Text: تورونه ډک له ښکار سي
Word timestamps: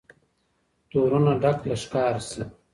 تورونه 0.89 1.33
ډک 1.41 1.57
له 1.69 1.75
ښکار 1.81 2.15
سي 2.29 2.43